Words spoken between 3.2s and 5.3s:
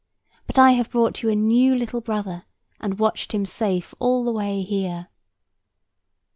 him safe all the way here."